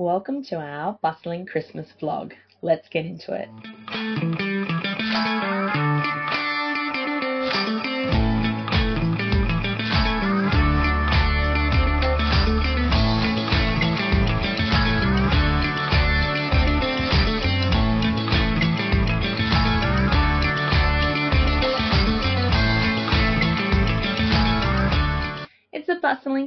Welcome 0.00 0.42
to 0.44 0.56
our 0.56 0.98
bustling 1.02 1.44
Christmas 1.44 1.86
vlog. 2.00 2.32
Let's 2.62 2.88
get 2.88 3.04
into 3.04 3.34
it. 3.34 4.49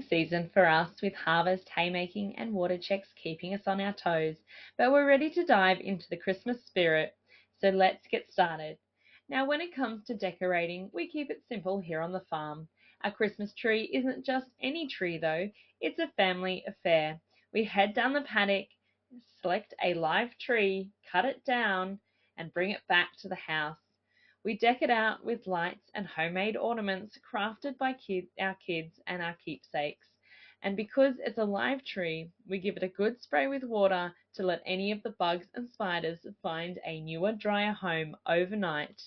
Season 0.01 0.49
for 0.53 0.65
us 0.65 1.01
with 1.01 1.13
harvest, 1.13 1.69
haymaking, 1.69 2.35
and 2.37 2.53
water 2.53 2.77
checks 2.77 3.09
keeping 3.21 3.53
us 3.53 3.67
on 3.67 3.79
our 3.79 3.93
toes, 3.93 4.35
but 4.77 4.91
we're 4.91 5.05
ready 5.07 5.29
to 5.29 5.45
dive 5.45 5.79
into 5.79 6.09
the 6.09 6.17
Christmas 6.17 6.65
spirit, 6.65 7.15
so 7.59 7.69
let's 7.69 8.07
get 8.07 8.31
started. 8.31 8.77
Now, 9.29 9.45
when 9.45 9.61
it 9.61 9.75
comes 9.75 10.03
to 10.05 10.15
decorating, 10.15 10.89
we 10.93 11.07
keep 11.07 11.29
it 11.29 11.43
simple 11.47 11.79
here 11.79 12.01
on 12.01 12.11
the 12.11 12.25
farm. 12.29 12.67
Our 13.03 13.11
Christmas 13.11 13.53
tree 13.53 13.89
isn't 13.93 14.25
just 14.25 14.47
any 14.61 14.87
tree 14.87 15.17
though, 15.17 15.49
it's 15.81 15.99
a 15.99 16.07
family 16.17 16.63
affair. 16.67 17.19
We 17.53 17.63
head 17.63 17.93
down 17.93 18.13
the 18.13 18.21
paddock, 18.21 18.67
select 19.41 19.73
a 19.83 19.93
live 19.93 20.37
tree, 20.39 20.89
cut 21.11 21.25
it 21.25 21.43
down, 21.45 21.99
and 22.37 22.53
bring 22.53 22.71
it 22.71 22.81
back 22.87 23.09
to 23.19 23.27
the 23.27 23.35
house. 23.35 23.77
We 24.45 24.57
deck 24.57 24.81
it 24.81 24.89
out 24.89 25.23
with 25.23 25.47
lights 25.47 25.89
and 25.93 26.05
homemade 26.05 26.57
ornaments 26.57 27.17
crafted 27.19 27.77
by 27.77 27.95
our 28.41 28.55
kids 28.55 28.99
and 29.07 29.21
our 29.21 29.35
keepsakes. 29.35 30.09
And 30.61 30.75
because 30.75 31.15
it's 31.19 31.37
a 31.37 31.45
live 31.45 31.85
tree, 31.85 32.29
we 32.45 32.59
give 32.59 32.75
it 32.75 32.83
a 32.83 32.89
good 32.89 33.21
spray 33.21 33.47
with 33.47 33.63
water 33.63 34.13
to 34.33 34.43
let 34.43 34.61
any 34.65 34.91
of 34.91 35.01
the 35.01 35.11
bugs 35.11 35.47
and 35.55 35.69
spiders 35.69 36.27
find 36.41 36.77
a 36.85 36.99
newer, 36.99 37.31
drier 37.31 37.71
home 37.71 38.17
overnight. 38.25 39.01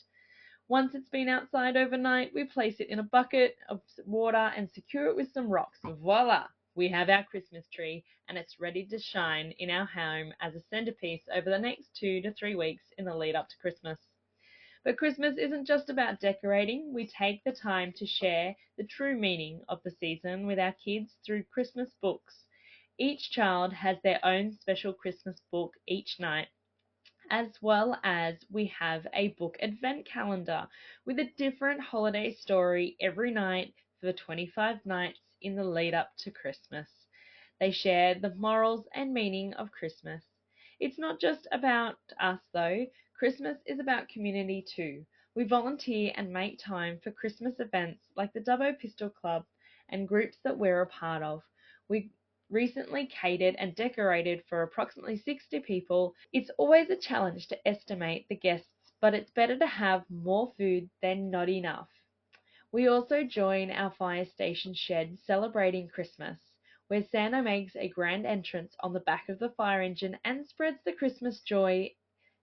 Once 0.69 0.95
it's 0.95 1.11
been 1.11 1.29
outside 1.29 1.77
overnight, 1.77 2.33
we 2.33 2.45
place 2.45 2.81
it 2.81 2.89
in 2.89 2.99
a 2.99 3.03
bucket 3.03 3.59
of 3.69 3.83
water 4.07 4.53
and 4.57 4.71
secure 4.71 5.07
it 5.09 5.17
with 5.17 5.31
some 5.33 5.51
rocks. 5.51 5.81
Voila! 5.85 6.47
We 6.75 6.89
have 6.89 7.11
our 7.11 7.25
Christmas 7.25 7.69
tree 7.69 8.05
and 8.27 8.39
it's 8.39 8.59
ready 8.59 8.87
to 8.87 8.99
shine 8.99 9.53
in 9.59 9.69
our 9.69 9.87
home 9.87 10.33
as 10.41 10.55
a 10.55 10.61
centerpiece 10.61 11.29
over 11.31 11.51
the 11.51 11.59
next 11.59 11.95
two 11.95 12.23
to 12.23 12.33
three 12.33 12.55
weeks 12.55 12.85
in 12.97 13.05
the 13.05 13.15
lead 13.15 13.35
up 13.35 13.51
to 13.51 13.59
Christmas. 13.59 13.99
But 14.87 14.99
Christmas 14.99 15.37
isn't 15.37 15.67
just 15.67 15.91
about 15.91 16.21
decorating. 16.21 16.95
We 16.95 17.09
take 17.09 17.43
the 17.43 17.51
time 17.51 17.93
to 17.95 18.07
share 18.07 18.55
the 18.77 18.85
true 18.85 19.19
meaning 19.19 19.65
of 19.69 19.83
the 19.83 19.91
season 19.91 20.47
with 20.47 20.61
our 20.61 20.75
kids 20.75 21.17
through 21.27 21.43
Christmas 21.43 21.93
books. 22.01 22.45
Each 22.97 23.33
child 23.33 23.73
has 23.73 24.01
their 24.03 24.25
own 24.25 24.53
special 24.53 24.93
Christmas 24.93 25.41
book 25.51 25.75
each 25.89 26.21
night, 26.21 26.47
as 27.31 27.61
well 27.61 27.99
as 28.05 28.37
we 28.49 28.67
have 28.67 29.09
a 29.13 29.31
book 29.31 29.57
advent 29.61 30.07
calendar 30.07 30.69
with 31.05 31.19
a 31.19 31.33
different 31.37 31.81
holiday 31.81 32.33
story 32.33 32.97
every 33.01 33.33
night 33.33 33.75
for 33.99 34.07
the 34.07 34.13
25 34.13 34.87
nights 34.87 35.19
in 35.43 35.57
the 35.57 35.65
lead 35.65 35.95
up 35.95 36.13
to 36.19 36.31
Christmas. 36.31 36.89
They 37.59 37.73
share 37.73 38.15
the 38.15 38.37
morals 38.37 38.87
and 38.95 39.13
meaning 39.13 39.53
of 39.55 39.73
Christmas. 39.73 40.23
It's 40.79 40.97
not 40.97 41.19
just 41.21 41.49
about 41.51 41.99
us 42.21 42.41
though. 42.53 42.87
Christmas 43.19 43.57
is 43.65 43.79
about 43.79 44.11
community 44.11 44.63
too. 44.75 45.07
We 45.35 45.45
volunteer 45.45 46.13
and 46.17 46.31
make 46.31 46.59
time 46.59 47.01
for 47.03 47.11
Christmas 47.11 47.59
events 47.61 48.11
like 48.15 48.31
the 48.35 48.41
Dubbo 48.41 48.79
Pistol 48.79 49.09
Club 49.09 49.47
and 49.89 50.07
groups 50.07 50.37
that 50.45 50.59
we're 50.59 50.83
a 50.83 50.87
part 50.87 51.23
of. 51.23 51.43
We 51.89 52.11
recently 52.51 53.07
catered 53.07 53.55
and 53.57 53.75
decorated 53.75 54.45
for 54.51 54.61
approximately 54.61 55.17
60 55.17 55.61
people. 55.61 56.15
It's 56.35 56.51
always 56.59 56.91
a 56.91 56.97
challenge 56.97 57.49
to 57.49 57.67
estimate 57.67 58.29
the 58.29 58.37
guests, 58.37 58.93
but 59.01 59.15
it's 59.15 59.31
better 59.31 59.59
to 59.59 59.67
have 59.67 60.05
more 60.11 60.53
food 60.59 60.91
than 61.01 61.31
not 61.31 61.49
enough. 61.49 61.89
We 62.71 62.87
also 62.87 63.25
join 63.25 63.71
our 63.71 63.93
fire 63.93 64.27
station 64.27 64.75
shed 64.75 65.19
celebrating 65.25 65.89
Christmas, 65.89 66.39
where 66.89 67.03
Santa 67.03 67.43
makes 67.43 67.77
a 67.77 67.89
grand 67.89 68.27
entrance 68.27 68.77
on 68.81 68.93
the 68.93 69.01
back 69.01 69.31
of 69.31 69.39
the 69.39 69.55
fire 69.57 69.81
engine 69.81 70.19
and 70.23 70.47
spreads 70.47 70.81
the 70.85 70.93
Christmas 70.93 71.41
joy 71.41 71.95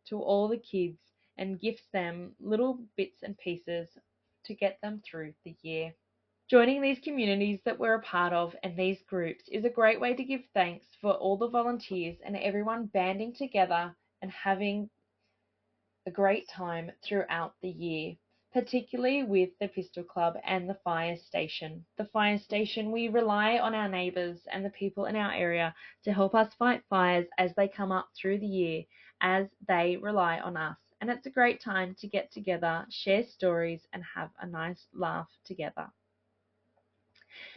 to 0.09 0.19
all 0.19 0.47
the 0.47 0.57
kids 0.57 0.99
and 1.37 1.59
gifts 1.59 1.83
them 1.91 2.35
little 2.39 2.79
bits 2.95 3.23
and 3.23 3.37
pieces 3.37 3.89
to 4.45 4.53
get 4.53 4.79
them 4.81 5.01
through 5.09 5.33
the 5.45 5.55
year. 5.61 5.93
Joining 6.49 6.81
these 6.81 6.99
communities 6.99 7.59
that 7.65 7.79
we're 7.79 7.95
a 7.95 8.01
part 8.01 8.33
of 8.33 8.55
and 8.63 8.77
these 8.77 9.01
groups 9.09 9.45
is 9.47 9.65
a 9.65 9.69
great 9.69 9.99
way 9.99 10.13
to 10.13 10.23
give 10.23 10.41
thanks 10.53 10.85
for 11.01 11.13
all 11.13 11.37
the 11.37 11.47
volunteers 11.47 12.17
and 12.23 12.35
everyone 12.35 12.87
banding 12.87 13.33
together 13.33 13.95
and 14.21 14.31
having 14.31 14.89
a 16.05 16.11
great 16.11 16.47
time 16.49 16.91
throughout 17.03 17.55
the 17.61 17.69
year, 17.69 18.15
particularly 18.53 19.23
with 19.23 19.49
the 19.59 19.69
Pistol 19.69 20.03
Club 20.03 20.35
and 20.45 20.69
the 20.69 20.77
fire 20.83 21.15
station. 21.15 21.85
The 21.97 22.05
fire 22.05 22.37
station, 22.37 22.91
we 22.91 23.07
rely 23.07 23.57
on 23.57 23.73
our 23.73 23.87
neighbours 23.87 24.41
and 24.51 24.65
the 24.65 24.69
people 24.69 25.05
in 25.05 25.15
our 25.15 25.33
area 25.33 25.73
to 26.03 26.11
help 26.11 26.35
us 26.35 26.53
fight 26.55 26.83
fires 26.89 27.27
as 27.37 27.55
they 27.55 27.69
come 27.69 27.91
up 27.91 28.09
through 28.15 28.39
the 28.39 28.45
year 28.45 28.83
as 29.23 29.49
they 29.67 29.97
rely 29.97 30.39
on 30.39 30.57
us. 30.57 30.77
And 31.01 31.09
it's 31.09 31.25
a 31.25 31.31
great 31.31 31.59
time 31.61 31.95
to 31.95 32.07
get 32.07 32.31
together, 32.31 32.85
share 32.91 33.23
stories, 33.23 33.87
and 33.93 34.03
have 34.15 34.31
a 34.39 34.45
nice 34.45 34.87
laugh 34.93 35.29
together. 35.45 35.91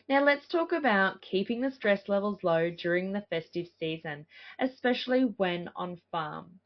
Now, 0.08 0.24
let's 0.24 0.48
talk 0.48 0.72
about 0.72 1.20
keeping 1.22 1.60
the 1.60 1.70
stress 1.70 2.08
levels 2.08 2.42
low 2.42 2.70
during 2.70 3.12
the 3.12 3.22
festive 3.22 3.68
season, 3.78 4.26
especially 4.58 5.22
when 5.24 5.70
on 5.76 5.96
farm. 6.10 6.60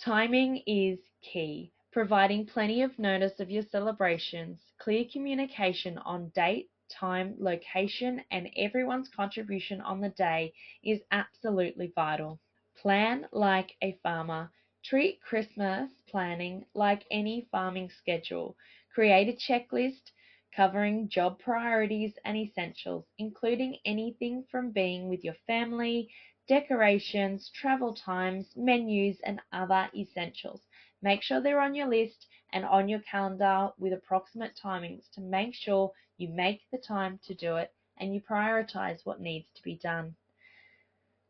Timing 0.00 0.58
is 0.66 0.98
key. 1.22 1.72
Providing 1.92 2.46
plenty 2.46 2.82
of 2.82 2.98
notice 2.98 3.40
of 3.40 3.50
your 3.50 3.62
celebrations, 3.62 4.72
clear 4.78 5.04
communication 5.12 5.98
on 5.98 6.28
date, 6.30 6.70
time, 6.90 7.36
location, 7.38 8.24
and 8.30 8.50
everyone's 8.56 9.08
contribution 9.08 9.80
on 9.80 10.00
the 10.00 10.10
day 10.10 10.52
is 10.82 11.02
absolutely 11.10 11.88
vital. 11.94 12.40
Plan 12.82 13.28
like 13.30 13.76
a 13.80 13.92
farmer. 14.02 14.50
Treat 14.82 15.20
Christmas 15.20 15.88
planning 16.08 16.66
like 16.74 17.04
any 17.12 17.46
farming 17.52 17.90
schedule. 17.90 18.56
Create 18.92 19.28
a 19.28 19.32
checklist 19.52 20.10
covering 20.52 21.08
job 21.08 21.38
priorities 21.38 22.18
and 22.24 22.36
essentials, 22.36 23.04
including 23.18 23.78
anything 23.84 24.42
from 24.50 24.72
being 24.72 25.08
with 25.08 25.22
your 25.22 25.36
family, 25.46 26.10
decorations, 26.48 27.50
travel 27.50 27.94
times, 27.94 28.52
menus, 28.56 29.20
and 29.20 29.40
other 29.52 29.88
essentials. 29.94 30.66
Make 31.00 31.22
sure 31.22 31.40
they're 31.40 31.60
on 31.60 31.76
your 31.76 31.86
list 31.86 32.26
and 32.52 32.64
on 32.64 32.88
your 32.88 33.00
calendar 33.02 33.70
with 33.78 33.92
approximate 33.92 34.58
timings 34.60 35.08
to 35.12 35.20
make 35.20 35.54
sure 35.54 35.92
you 36.16 36.30
make 36.30 36.62
the 36.72 36.78
time 36.78 37.20
to 37.26 37.34
do 37.34 37.58
it 37.58 37.72
and 37.98 38.12
you 38.12 38.20
prioritize 38.20 39.06
what 39.06 39.20
needs 39.20 39.46
to 39.54 39.62
be 39.62 39.76
done. 39.76 40.16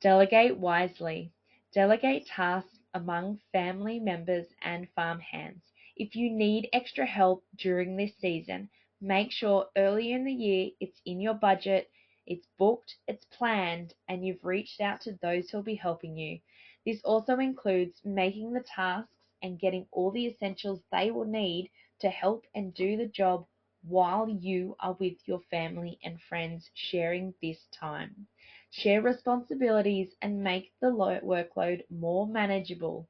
Delegate 0.01 0.57
wisely. 0.57 1.31
Delegate 1.75 2.27
tasks 2.27 2.81
among 2.93 3.41
family 3.51 3.99
members 3.99 4.47
and 4.61 4.91
farm 4.91 5.19
hands. 5.21 5.63
If 5.97 6.15
you 6.15 6.29
need 6.29 6.69
extra 6.71 7.07
help 7.07 7.47
during 7.57 7.97
this 7.97 8.15
season, 8.19 8.69
make 9.01 9.33
sure 9.33 9.71
early 9.75 10.13
in 10.13 10.25
the 10.25 10.35
year 10.35 10.71
it's 10.81 11.01
in 11.07 11.19
your 11.19 11.33
budget, 11.33 11.91
it's 12.27 12.47
booked, 12.59 12.97
it's 13.09 13.25
planned, 13.25 13.95
and 14.07 14.27
you've 14.27 14.45
reached 14.45 14.83
out 14.83 15.01
to 15.03 15.15
those 15.23 15.49
who'll 15.49 15.63
be 15.63 15.75
helping 15.75 16.15
you. 16.15 16.41
This 16.85 17.01
also 17.05 17.39
includes 17.39 18.05
making 18.05 18.53
the 18.53 18.65
tasks 18.65 19.17
and 19.43 19.59
getting 19.59 19.87
all 19.93 20.11
the 20.11 20.27
essentials 20.27 20.83
they 20.93 21.11
will 21.11 21.25
need 21.25 21.71
to 22.01 22.11
help 22.11 22.45
and 22.55 22.75
do 22.75 22.99
the 22.99 23.09
job 23.09 23.47
while 23.83 24.29
you 24.29 24.77
are 24.81 24.97
with 24.99 25.17
your 25.27 25.41
family 25.51 25.99
and 26.03 26.21
friends 26.23 26.71
sharing 26.75 27.35
this 27.43 27.67
time. 27.79 28.27
Share 28.71 29.03
responsibilities 29.03 30.15
and 30.23 30.43
make 30.43 30.73
the 30.81 30.89
workload 30.89 31.83
more 31.91 32.27
manageable. 32.27 33.09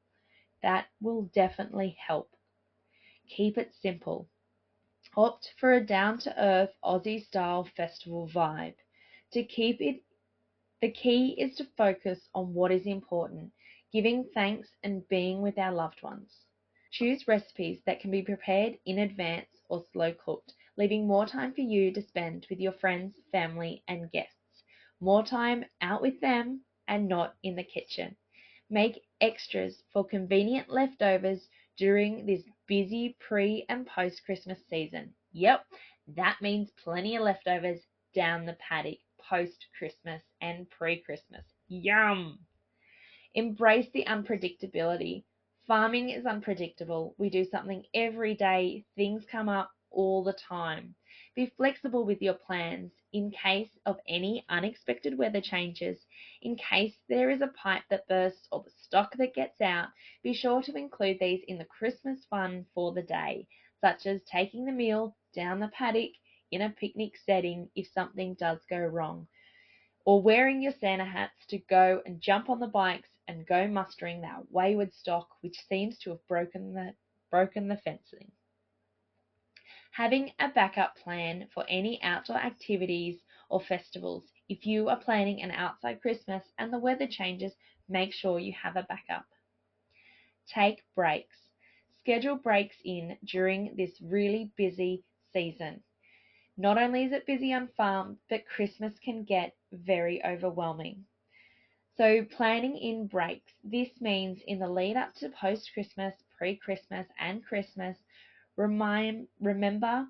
That 0.63 0.87
will 1.01 1.31
definitely 1.35 1.97
help. 2.07 2.31
Keep 3.29 3.59
it 3.59 3.73
simple. 3.75 4.29
Opt 5.17 5.53
for 5.59 5.73
a 5.73 5.85
down 5.85 6.19
to 6.21 6.43
earth 6.43 6.75
Aussie 6.85 7.23
style 7.25 7.65
festival 7.77 8.29
vibe. 8.29 8.75
To 9.33 9.43
keep 9.43 9.81
it, 9.81 10.03
the 10.81 10.91
key 10.91 11.35
is 11.41 11.57
to 11.57 11.65
focus 11.77 12.29
on 12.35 12.55
what 12.55 12.71
is 12.73 12.87
important, 12.87 13.53
giving 13.93 14.25
thanks 14.35 14.69
and 14.83 15.07
being 15.09 15.41
with 15.43 15.59
our 15.59 15.73
loved 15.73 16.03
ones. 16.03 16.47
Choose 16.91 17.27
recipes 17.27 17.81
that 17.87 18.01
can 18.01 18.11
be 18.11 18.23
prepared 18.23 18.79
in 18.85 18.99
advance 18.99 19.49
or 19.69 19.85
slow 19.93 20.13
cooked, 20.13 20.53
leaving 20.77 21.07
more 21.07 21.27
time 21.27 21.53
for 21.53 21.61
you 21.61 21.93
to 21.93 22.03
spend 22.03 22.47
with 22.49 22.59
your 22.59 22.73
friends, 22.73 23.15
family, 23.31 23.83
and 23.89 24.11
guests. 24.11 24.63
More 25.01 25.23
time 25.23 25.65
out 25.81 26.01
with 26.01 26.21
them 26.21 26.65
and 26.89 27.09
not 27.09 27.35
in 27.43 27.57
the 27.57 27.65
kitchen. 27.65 28.17
Make 28.71 29.03
extras 29.21 29.83
for 29.93 30.05
convenient 30.05 30.71
leftovers 30.71 31.49
during 31.77 32.25
this 32.25 32.43
busy 32.67 33.17
pre 33.21 33.67
and 33.69 33.87
post 33.87 34.25
Christmas 34.25 34.59
season. 34.71 35.15
Yep, 35.33 35.67
that 36.09 36.41
means 36.41 36.71
plenty 36.83 37.17
of 37.17 37.23
leftovers 37.23 37.81
down 38.15 38.47
the 38.47 38.55
paddock 38.55 38.99
post 39.19 39.67
Christmas 39.79 40.23
and 40.41 40.69
pre 40.71 41.01
Christmas. 41.03 41.45
Yum! 41.69 42.39
Embrace 43.35 43.91
the 43.91 44.05
unpredictability. 44.05 45.25
Farming 45.67 46.11
is 46.11 46.27
unpredictable. 46.27 47.15
We 47.19 47.29
do 47.31 47.45
something 47.45 47.85
every 47.95 48.35
day, 48.35 48.85
things 48.97 49.25
come 49.31 49.49
up 49.49 49.71
all 49.93 50.25
the 50.25 50.33
time. 50.33 50.95
Be 51.35 51.47
flexible 51.57 52.05
with 52.05 52.21
your 52.21 52.35
plans 52.35 52.93
in 53.13 53.31
case 53.31 53.79
of 53.87 53.99
any 54.07 54.45
unexpected 54.49 55.17
weather 55.17 55.41
changes. 55.41 55.99
In 56.43 56.57
case 56.57 56.95
there 57.09 57.31
is 57.31 57.41
a 57.41 57.49
pipe 57.49 57.85
that 57.89 58.07
bursts 58.07 58.49
or 58.53 58.63
the 58.63 58.71
stock 58.71 59.17
that 59.17 59.35
gets 59.35 59.61
out, 59.61 59.89
be 60.23 60.35
sure 60.35 60.63
to 60.63 60.77
include 60.77 61.19
these 61.21 61.43
in 61.49 61.57
the 61.57 61.65
Christmas 61.65 62.25
fun 62.27 62.67
for 62.75 62.93
the 62.93 63.03
day, 63.03 63.47
such 63.81 64.05
as 64.05 64.23
taking 64.25 64.67
the 64.67 64.73
meal 64.73 65.17
down 65.35 65.59
the 65.59 65.69
paddock 65.69 66.13
in 66.51 66.61
a 66.61 66.71
picnic 66.71 67.17
setting 67.17 67.71
if 67.75 67.89
something 67.89 68.35
does 68.35 68.59
go 68.69 68.79
wrong, 68.79 69.27
or 70.05 70.21
wearing 70.21 70.61
your 70.61 70.73
Santa 70.73 71.07
hats 71.07 71.47
to 71.47 71.59
go 71.59 72.03
and 72.05 72.21
jump 72.21 72.51
on 72.51 72.61
the 72.61 72.67
bikes 72.67 73.09
and 73.27 73.47
go 73.47 73.67
mustering 73.67 74.21
that 74.21 74.51
wayward 74.51 74.93
stock 74.93 75.29
which 75.41 75.57
seems 75.69 75.99
to 75.99 76.11
have 76.11 76.29
broken 76.29 76.75
the, 76.75 76.95
broken 77.31 77.69
the 77.69 77.79
fencing. 77.79 78.31
Having 79.93 80.33
a 80.39 80.49
backup 80.49 80.97
plan 80.97 81.49
for 81.55 81.65
any 81.69 82.03
outdoor 82.03 82.37
activities 82.37 83.23
or 83.49 83.61
festivals. 83.61 84.31
If 84.49 84.67
you 84.67 84.89
are 84.89 84.97
planning 85.01 85.41
an 85.43 85.53
outside 85.53 86.01
Christmas 86.03 86.53
and 86.59 86.73
the 86.73 86.79
weather 86.79 87.07
changes, 87.07 87.55
make 87.89 88.13
sure 88.13 88.39
you 88.39 88.53
have 88.53 88.77
a 88.77 88.83
backup. 88.83 89.27
Take 90.47 90.83
breaks. 90.95 91.51
Schedule 92.01 92.37
breaks 92.37 92.77
in 92.85 93.19
during 93.25 93.75
this 93.77 94.01
really 94.01 94.53
busy 94.57 95.05
season. 95.33 95.83
Not 96.57 96.79
only 96.79 97.05
is 97.05 97.13
it 97.13 97.27
busy 97.27 97.53
on 97.53 97.69
farm, 97.69 98.19
but 98.29 98.47
Christmas 98.47 98.99
can 98.99 99.25
get 99.25 99.57
very 99.73 100.25
overwhelming. 100.25 101.07
So, 101.97 102.25
planning 102.25 102.77
in 102.77 103.07
breaks. 103.07 103.53
This 103.63 104.01
means 104.01 104.43
in 104.47 104.59
the 104.59 104.69
lead 104.69 104.97
up 104.97 105.15
to 105.17 105.29
post 105.31 105.73
Christmas, 105.73 106.15
pre 106.37 106.57
Christmas, 106.57 107.07
and 107.19 107.45
Christmas, 107.45 107.99
remind, 108.57 109.29
remember 109.41 110.07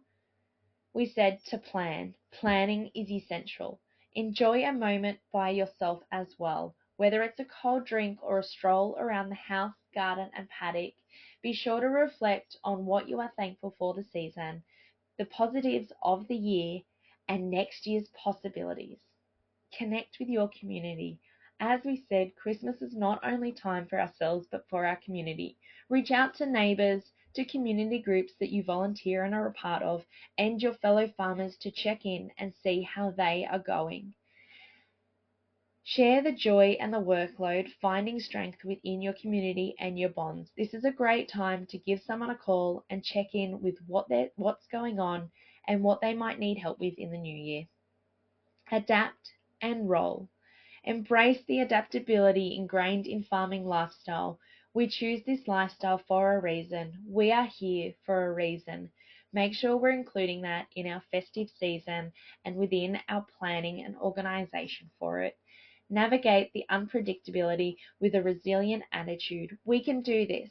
we 0.95 1.07
said 1.07 1.41
to 1.47 1.57
plan. 1.57 2.15
Planning 2.33 2.91
is 2.95 3.11
essential. 3.11 3.81
Enjoy 4.15 4.63
a 4.63 4.73
moment 4.73 5.21
by 5.33 5.49
yourself 5.51 6.03
as 6.13 6.39
well. 6.39 6.77
Whether 6.97 7.23
it's 7.23 7.41
a 7.41 7.47
cold 7.47 7.87
drink 7.87 8.19
or 8.23 8.39
a 8.39 8.43
stroll 8.43 8.97
around 8.99 9.31
the 9.31 9.35
house, 9.35 9.73
garden, 9.95 10.31
and 10.37 10.49
paddock, 10.51 10.93
be 11.43 11.55
sure 11.55 11.81
to 11.81 11.89
reflect 11.89 12.57
on 12.63 12.85
what 12.85 13.09
you 13.09 13.21
are 13.21 13.33
thankful 13.37 13.75
for 13.79 13.95
the 13.95 14.05
season, 14.05 14.63
the 15.17 15.25
positives 15.25 15.93
of 16.03 16.29
the 16.29 16.37
year, 16.37 16.83
and 17.29 17.51
next 17.51 17.87
year's 17.87 18.09
possibilities. 18.09 19.01
Connect 19.73 20.19
with 20.19 20.29
your 20.29 20.51
community. 20.61 21.19
As 21.59 21.85
we 21.85 22.05
said, 22.09 22.37
Christmas 22.37 22.83
is 22.83 22.95
not 22.95 23.19
only 23.25 23.53
time 23.53 23.87
for 23.87 23.99
ourselves 23.99 24.47
but 24.51 24.69
for 24.69 24.85
our 24.85 24.97
community. 24.97 25.57
Reach 25.89 26.11
out 26.11 26.35
to 26.35 26.45
neighbours, 26.45 27.13
to 27.35 27.45
community 27.45 28.01
groups 28.01 28.33
that 28.41 28.51
you 28.51 28.63
volunteer 28.63 29.25
and 29.25 29.35
are 29.35 29.47
a 29.47 29.53
part 29.53 29.83
of, 29.83 30.05
and 30.39 30.63
your 30.63 30.75
fellow 30.75 31.09
farmers 31.17 31.57
to 31.59 31.71
check 31.71 32.05
in 32.05 32.31
and 32.39 32.55
see 32.55 32.83
how 32.83 33.11
they 33.11 33.47
are 33.51 33.59
going. 33.59 34.15
Share 35.85 36.23
the 36.23 36.33
joy 36.33 36.77
and 36.79 36.95
the 36.95 37.01
workload, 37.01 37.69
finding 37.81 38.21
strength 38.21 38.65
within 38.65 39.03
your 39.03 39.15
community 39.15 39.75
and 39.81 39.99
your 39.99 40.11
bonds. 40.11 40.51
This 40.57 40.75
is 40.75 40.85
a 40.85 40.93
great 40.93 41.29
time 41.29 41.67
to 41.67 41.79
give 41.79 42.01
someone 42.03 42.31
a 42.31 42.37
call 42.37 42.85
and 42.89 43.03
check 43.03 43.35
in 43.35 43.61
with 43.61 43.79
what 43.89 44.07
what's 44.37 44.67
going 44.69 45.01
on 45.01 45.31
and 45.67 45.83
what 45.83 46.01
they 46.01 46.15
might 46.15 46.39
need 46.39 46.59
help 46.59 46.79
with 46.79 46.95
in 46.99 47.11
the 47.11 47.19
new 47.19 47.37
year. 47.37 47.67
Adapt 48.71 49.33
and 49.61 49.91
roll. 49.91 50.29
Embrace 50.85 51.43
the 51.47 51.61
adaptability 51.61 52.57
ingrained 52.57 53.07
in 53.07 53.25
farming 53.25 53.67
lifestyle. 53.67 54.39
We 54.75 54.89
choose 54.89 55.23
this 55.25 55.47
lifestyle 55.47 55.99
for 55.99 56.35
a 56.35 56.41
reason. 56.41 57.05
We 57.07 57.31
are 57.31 57.47
here 57.47 57.93
for 58.07 58.27
a 58.27 58.33
reason. 58.33 58.91
Make 59.33 59.53
sure 59.55 59.77
we're 59.77 59.91
including 59.91 60.43
that 60.43 60.67
in 60.75 60.87
our 60.87 61.03
festive 61.11 61.51
season 61.51 62.13
and 62.45 62.57
within 62.57 62.99
our 63.09 63.27
planning 63.39 63.83
and 63.85 63.97
organisation 63.97 64.91
for 64.99 65.21
it. 65.21 65.37
Navigate 65.91 66.53
the 66.55 66.65
unpredictability 66.71 67.77
with 68.01 68.15
a 68.15 68.23
resilient 68.23 68.85
attitude. 68.93 69.59
We 69.65 69.85
can 69.85 70.01
do 70.01 70.27
this. 70.27 70.51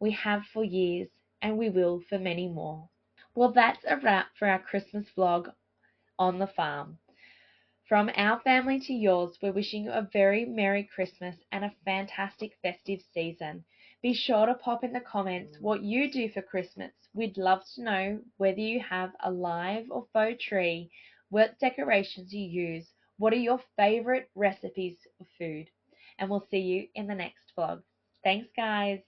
We 0.00 0.10
have 0.12 0.42
for 0.46 0.64
years 0.64 1.08
and 1.40 1.56
we 1.56 1.70
will 1.70 2.00
for 2.08 2.18
many 2.18 2.48
more. 2.48 2.88
Well, 3.36 3.52
that's 3.52 3.84
a 3.86 3.98
wrap 3.98 4.28
for 4.36 4.48
our 4.48 4.58
Christmas 4.58 5.06
vlog 5.16 5.52
on 6.18 6.40
the 6.40 6.48
farm. 6.48 6.98
From 7.88 8.10
our 8.16 8.40
family 8.40 8.80
to 8.80 8.94
yours, 8.94 9.36
we're 9.42 9.52
wishing 9.52 9.84
you 9.84 9.90
a 9.90 10.08
very 10.10 10.46
Merry 10.46 10.88
Christmas 10.94 11.36
and 11.52 11.66
a 11.66 11.74
fantastic 11.84 12.52
festive 12.62 13.00
season. 13.12 13.62
Be 14.00 14.14
sure 14.14 14.46
to 14.46 14.54
pop 14.54 14.84
in 14.84 14.94
the 14.94 15.00
comments 15.00 15.58
what 15.60 15.82
you 15.82 16.10
do 16.10 16.30
for 16.30 16.40
Christmas. 16.40 16.92
We'd 17.12 17.36
love 17.36 17.60
to 17.74 17.82
know 17.82 18.20
whether 18.38 18.60
you 18.60 18.80
have 18.80 19.10
a 19.22 19.30
live 19.30 19.84
or 19.90 20.06
faux 20.14 20.42
tree, 20.42 20.90
what 21.28 21.58
decorations 21.58 22.32
you 22.32 22.46
use, 22.46 22.86
what 23.18 23.34
are 23.34 23.36
your 23.36 23.60
favourite 23.76 24.28
recipes 24.34 24.96
of 25.20 25.26
food. 25.38 25.68
And 26.18 26.30
we'll 26.30 26.46
see 26.50 26.60
you 26.60 26.88
in 26.94 27.06
the 27.06 27.14
next 27.14 27.52
vlog. 27.54 27.82
Thanks, 28.22 28.48
guys. 28.56 29.00